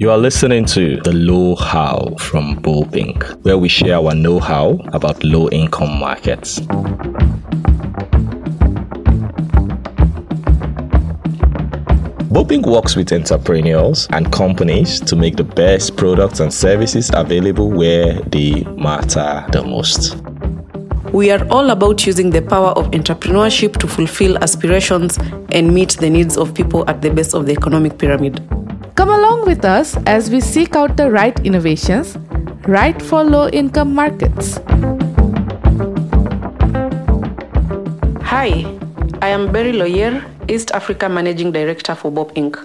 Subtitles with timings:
[0.00, 4.78] You are listening to The Low How from Bopinc, where we share our know how
[4.92, 6.60] about low income markets.
[12.30, 18.20] Bopinc works with entrepreneurs and companies to make the best products and services available where
[18.20, 20.14] they matter the most.
[21.12, 25.18] We are all about using the power of entrepreneurship to fulfill aspirations
[25.50, 28.48] and meet the needs of people at the base of the economic pyramid.
[29.48, 32.18] Come along with us as we seek out the right innovations,
[32.66, 34.58] right for low income markets.
[38.28, 38.66] Hi,
[39.22, 42.58] I am Beryl Oyier, East Africa Managing Director for Bopinc.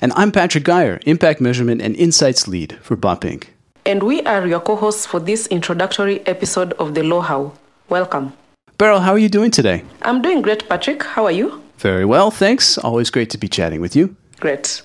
[0.00, 3.48] And I'm Patrick Guyer, Impact Measurement and Insights Lead for Bopinc.
[3.84, 7.52] And we are your co hosts for this introductory episode of The Low How.
[7.90, 8.32] Welcome.
[8.78, 9.84] Beryl, how are you doing today?
[10.02, 11.02] I'm doing great, Patrick.
[11.02, 11.60] How are you?
[11.76, 12.78] Very well, thanks.
[12.78, 14.16] Always great to be chatting with you.
[14.38, 14.80] Great.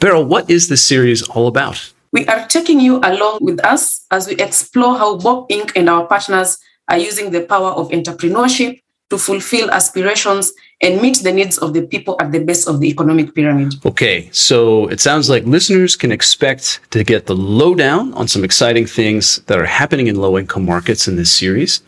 [0.00, 1.92] Beryl, what is this series all about?
[2.12, 6.56] We are taking you along with us as we explore how Bopinc and our partners
[6.88, 8.80] are using the power of entrepreneurship
[9.10, 12.88] to fulfill aspirations and meet the needs of the people at the base of the
[12.88, 13.74] economic pyramid.
[13.84, 18.86] Okay, so it sounds like listeners can expect to get the lowdown on some exciting
[18.86, 21.82] things that are happening in low income markets in this series.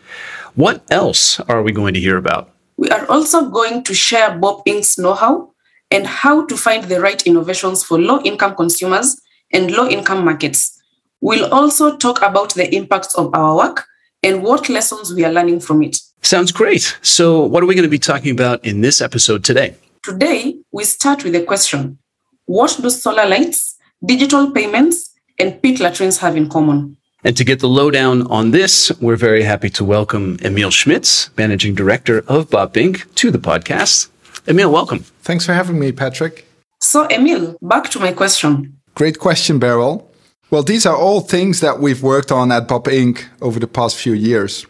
[0.53, 2.51] What else are we going to hear about?
[2.77, 5.52] We are also going to share Bopinc's know how
[5.93, 9.21] and how to find the right innovations for low income consumers
[9.53, 10.81] and low income markets.
[11.21, 13.85] We'll also talk about the impacts of our work
[14.23, 15.99] and what lessons we are learning from it.
[16.23, 16.97] Sounds great.
[17.03, 19.75] So, what are we going to be talking about in this episode today?
[20.01, 21.99] Today, we start with a question
[22.45, 26.97] What do solar lights, digital payments, and pit latrines have in common?
[27.23, 31.73] And to get the lowdown on this, we're very happy to welcome Emile Schmitz, Managing
[31.73, 34.09] Director of Bob Bopinc, to the podcast.
[34.47, 34.99] Emile, welcome.
[35.21, 36.45] Thanks for having me, Patrick.
[36.79, 38.77] So, Emile, back to my question.
[38.95, 40.09] Great question, Beryl.
[40.51, 44.13] Well, these are all things that we've worked on at Bopinc over the past few
[44.13, 44.65] years.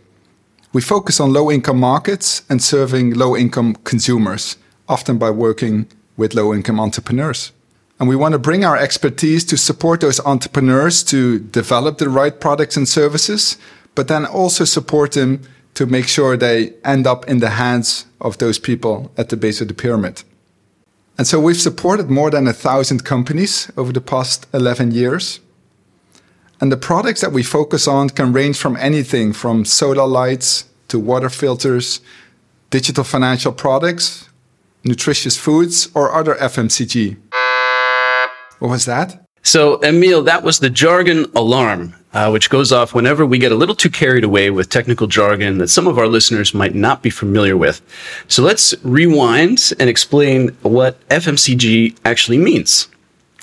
[0.73, 4.57] We focus on low income markets and serving low income consumers,
[4.87, 7.51] often by working with low income entrepreneurs.
[7.99, 12.39] And we want to bring our expertise to support those entrepreneurs to develop the right
[12.39, 13.57] products and services,
[13.95, 15.41] but then also support them
[15.73, 19.61] to make sure they end up in the hands of those people at the base
[19.61, 20.23] of the pyramid.
[21.17, 25.39] And so we've supported more than a thousand companies over the past 11 years.
[26.59, 30.99] And the products that we focus on can range from anything from solar lights to
[30.99, 32.01] water filters,
[32.69, 34.29] digital financial products,
[34.83, 37.17] nutritious foods, or other FMCG.
[38.59, 39.25] What was that?
[39.43, 43.55] So, Emile, that was the jargon alarm, uh, which goes off whenever we get a
[43.55, 47.09] little too carried away with technical jargon that some of our listeners might not be
[47.09, 47.81] familiar with.
[48.27, 52.87] So, let's rewind and explain what FMCG actually means.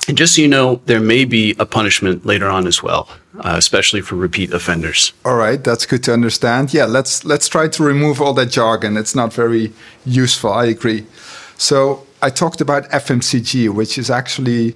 [0.09, 3.09] And just so you know, there may be a punishment later on as well,
[3.39, 5.13] uh, especially for repeat offenders.
[5.25, 6.73] All right, that's good to understand.
[6.73, 8.97] Yeah, let's let's try to remove all that jargon.
[8.97, 9.73] It's not very
[10.07, 10.53] useful.
[10.53, 11.07] I agree.
[11.59, 14.75] So I talked about FMCG, which is actually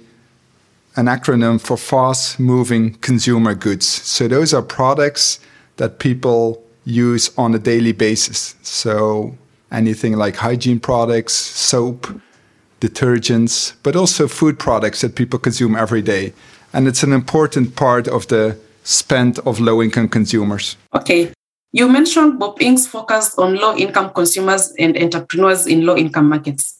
[0.95, 3.85] an acronym for fast moving consumer goods.
[3.85, 5.39] So those are products
[5.77, 8.55] that people use on a daily basis.
[8.61, 9.35] So
[9.71, 12.07] anything like hygiene products, soap,
[12.79, 16.33] detergents, but also food products that people consume every day.
[16.73, 20.77] And it's an important part of the spend of low income consumers.
[20.93, 21.31] Okay.
[21.71, 26.79] You mentioned Bopinc's focus on low income consumers and entrepreneurs in low income markets.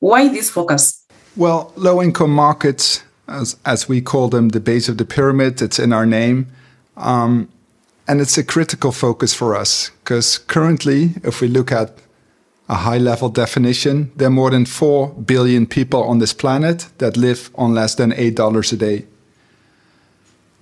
[0.00, 1.06] Why this focus?
[1.36, 5.62] Well, low income markets as, as we call them, the base of the pyramid.
[5.62, 6.46] It's in our name.
[6.96, 7.48] Um,
[8.06, 11.98] and it's a critical focus for us because currently, if we look at
[12.68, 17.16] a high level definition, there are more than 4 billion people on this planet that
[17.16, 19.06] live on less than $8 a day.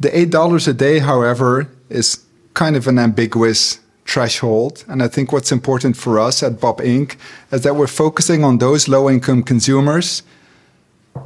[0.01, 2.25] The $8 a day, however, is
[2.55, 4.85] kind of an ambiguous threshold.
[4.89, 7.17] And I think what's important for us at Bopinc
[7.51, 10.23] is that we're focusing on those low income consumers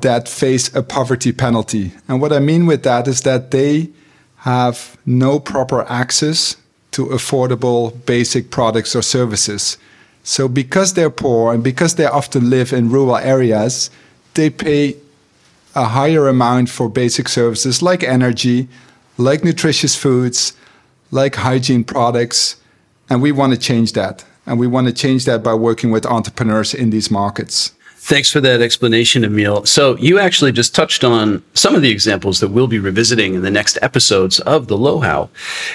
[0.01, 1.93] that face a poverty penalty.
[2.09, 3.91] And what I mean with that is that they
[4.39, 6.57] have no proper access
[6.93, 9.77] to affordable basic products or services.
[10.23, 13.91] So, because they're poor and because they often live in rural areas,
[14.35, 14.97] they pay
[15.75, 18.69] a higher amount for basic services like energy,
[19.19, 20.55] like nutritious foods,
[21.11, 22.57] like hygiene products.
[23.09, 24.25] And we want to change that.
[24.47, 27.73] And we want to change that by working with entrepreneurs in these markets.
[28.07, 29.67] Thanks for that explanation, Emile.
[29.67, 33.43] So you actually just touched on some of the examples that we'll be revisiting in
[33.43, 35.29] the next episodes of the Low-How.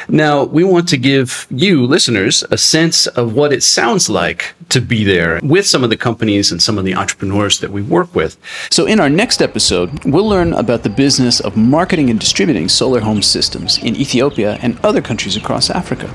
[0.07, 4.79] Now, we want to give you listeners a sense of what it sounds like to
[4.79, 8.15] be there with some of the companies and some of the entrepreneurs that we work
[8.15, 8.37] with.
[8.71, 13.01] So in our next episode, we'll learn about the business of marketing and distributing solar
[13.01, 16.09] home systems in Ethiopia and other countries across Africa.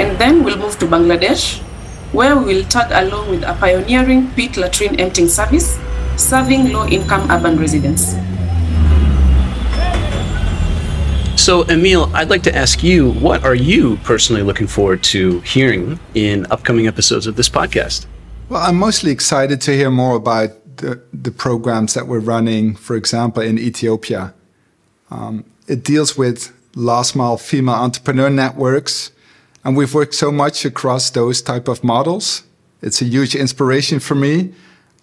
[0.00, 1.60] And then we'll move to Bangladesh,
[2.16, 5.78] where we will tag along with a pioneering pit latrine emptying service
[6.16, 8.16] serving low income urban residents.
[11.36, 16.00] So, Emile, I'd like to ask you what are you personally looking forward to hearing
[16.14, 18.06] in upcoming episodes of this podcast?
[18.48, 22.96] Well, I'm mostly excited to hear more about the, the programs that we're running, for
[22.96, 24.32] example, in Ethiopia.
[25.10, 29.12] Um, it deals with last mile female entrepreneur networks,
[29.64, 32.44] and we've worked so much across those type of models.
[32.82, 34.54] It's a huge inspiration for me.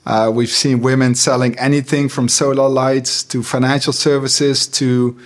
[0.06, 5.18] Uh, we've seen women selling anything from solar lights to financial services to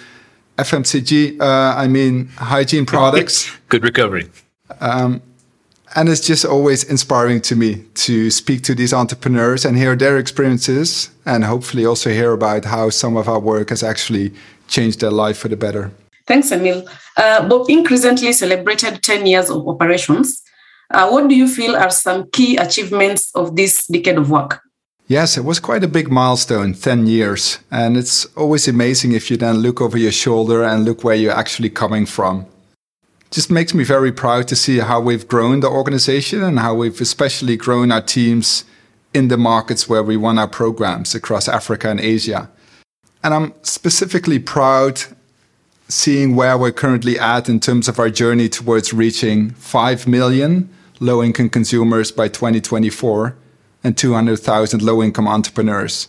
[0.58, 3.52] FMCG, uh, I mean, hygiene products.
[3.70, 4.30] Good recovery.
[4.80, 5.22] Um,
[5.96, 10.18] and it's just always inspiring to me to speak to these entrepreneurs and hear their
[10.18, 14.34] experiences and hopefully also hear about how some of our work has actually
[14.68, 15.92] changed their life for the better.
[16.28, 16.88] Thanks, Emile.
[17.18, 20.44] Uh, Bopinc recently celebrated 10 years of operations.
[20.94, 24.62] Uh, what do you feel are some key achievements of this decade of work?
[25.08, 27.60] Yes, it was quite a big milestone, 10 years.
[27.70, 31.34] And it's always amazing if you then look over your shoulder and look where you're
[31.34, 32.46] actually coming from.
[33.30, 37.00] Just makes me very proud to see how we've grown the organization and how we've
[37.02, 38.66] especially grown our teams
[39.14, 42.50] in the markets where we run our programs across Africa and Asia.
[43.24, 45.02] And I'm specifically proud
[45.92, 51.22] seeing where we're currently at in terms of our journey towards reaching 5 million low
[51.24, 53.36] income consumers by 2024
[53.84, 56.08] and 200,000 low income entrepreneurs.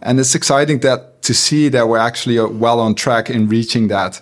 [0.00, 3.88] And it's exciting that to see that we're actually uh, well on track in reaching
[3.88, 4.20] that.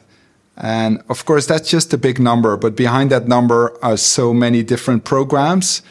[0.56, 4.62] And of course, that's just a big number, but behind that number are so many
[4.62, 5.82] different programs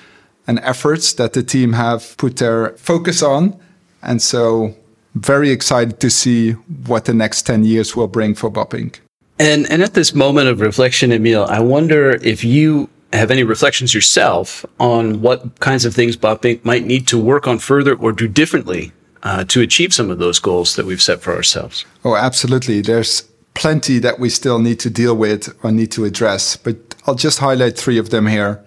[0.48, 3.60] and efforts that the team have put their focus on.
[4.02, 4.76] And so
[5.16, 6.52] very excited to see
[6.86, 9.00] what the next 10 years will bring for Bopinc.
[9.40, 13.94] And, and at this moment of reflection, Emile, I wonder if you have any reflections
[13.94, 18.28] yourself on what kinds of things Bopinc might need to work on further or do
[18.28, 18.92] differently
[19.24, 21.86] uh, to achieve some of those goals that we've set for ourselves.
[22.06, 22.82] Oh, absolutely.
[22.82, 23.22] There's
[23.54, 27.40] plenty that we still need to deal with or need to address, but I'll just
[27.40, 28.64] highlight three of them here.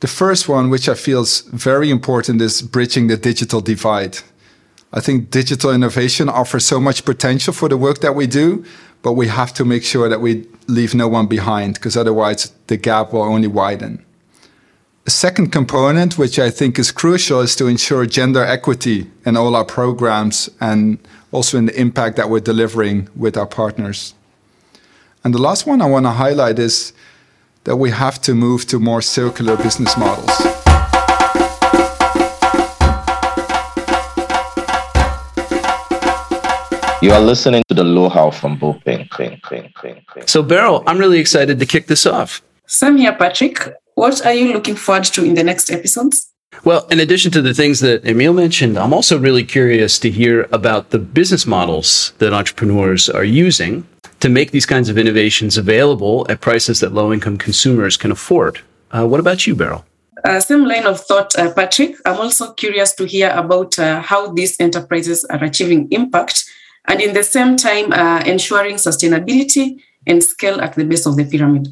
[0.00, 4.18] The first one, which I feel is very important, is bridging the digital divide.
[4.92, 8.64] I think digital innovation offers so much potential for the work that we do,
[9.00, 12.76] but we have to make sure that we leave no one behind because otherwise the
[12.76, 14.04] gap will only widen.
[15.04, 19.56] A second component, which I think is crucial, is to ensure gender equity in all
[19.56, 20.98] our programs and
[21.32, 24.14] also in the impact that we're delivering with our partners.
[25.24, 26.92] And the last one I want to highlight is
[27.64, 30.51] that we have to move to more circular business models.
[37.02, 39.10] You are listening to the Low-How from Bopinc.
[40.30, 42.40] So, Beryl, I'm really excited to kick this off.
[42.68, 43.58] Sam here, Patrick.
[43.96, 46.30] What are you looking forward to in the next episodes?
[46.62, 50.46] Well, in addition to the things that Emile mentioned, I'm also really curious to hear
[50.52, 53.84] about the business models that entrepreneurs are using
[54.20, 58.60] to make these kinds of innovations available at prices that low income consumers can afford.
[58.92, 59.84] Uh, what about you, Beryl?
[60.24, 61.96] Uh, same line of thought, uh, Patrick.
[62.06, 66.44] I'm also curious to hear about uh, how these enterprises are achieving impact
[66.86, 71.24] and in the same time uh, ensuring sustainability and scale at the base of the
[71.24, 71.68] pyramid.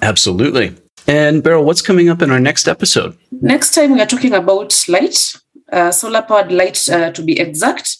[0.00, 0.74] Absolutely.
[1.06, 3.16] And Beryl, what's coming up in our next episode?
[3.30, 5.34] Next time, we are talking about light,
[5.72, 7.98] uh, solar powered light uh, to be exact,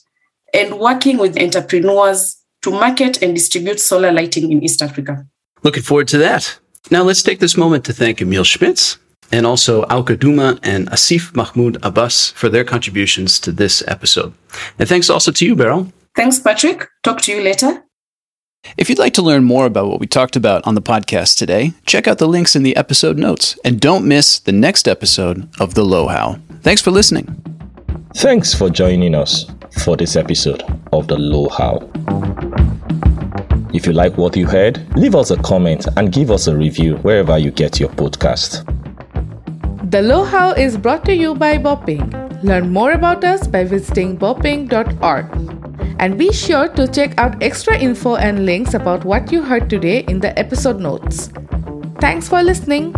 [0.54, 5.26] and working with entrepreneurs to market and distribute solar lighting in East Africa.
[5.64, 6.58] Looking forward to that.
[6.90, 8.98] Now, let's take this moment to thank Emile Schmitz
[9.32, 14.32] and also Auke Duma and Asif Mahmoud Abbas for their contributions to this episode.
[14.78, 15.92] And thanks also to you, Beryl.
[16.14, 16.88] Thanks, Patrick.
[17.02, 17.84] Talk to you later.
[18.76, 21.72] If you'd like to learn more about what we talked about on the podcast today,
[21.84, 25.74] check out the links in the episode notes and don't miss the next episode of
[25.74, 26.38] The Low-How.
[26.60, 27.26] Thanks for listening.
[28.14, 29.46] Thanks for joining us
[29.82, 31.90] for this episode of The Low-How.
[33.74, 36.96] If you like what you heard, leave us a comment and give us a review
[36.98, 38.62] wherever you get your podcast.
[39.90, 42.44] The Low-How is brought to you by Bopinc.
[42.44, 45.41] Learn more about us by visiting bopinc.org.
[46.02, 50.00] And be sure to check out extra info and links about what you heard today
[50.08, 51.30] in the episode notes.
[52.00, 52.90] Thanks for listening.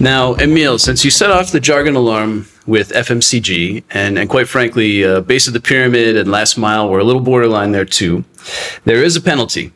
[0.00, 5.04] Now, Emile, since you set off the jargon alarm with FMCG, and, and quite frankly,
[5.04, 8.24] uh, base of the pyramid and last mile were a little borderline there too,
[8.84, 9.72] there is a penalty.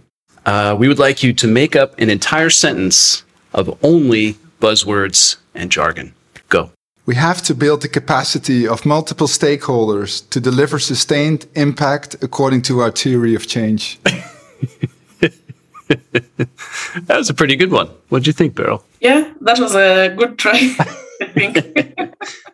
[0.49, 5.71] Uh, we would like you to make up an entire sentence of only buzzwords and
[5.71, 6.14] jargon.
[6.49, 6.71] Go.
[7.05, 12.81] We have to build the capacity of multiple stakeholders to deliver sustained impact according to
[12.81, 14.00] our theory of change.
[14.05, 15.35] that
[17.09, 17.88] was a pretty good one.
[18.09, 18.83] What'd you think, Beryl?
[19.02, 20.55] Yeah, that was a good try,
[21.21, 21.59] I think.